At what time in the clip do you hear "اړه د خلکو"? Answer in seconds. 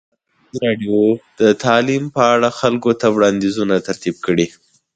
2.33-2.89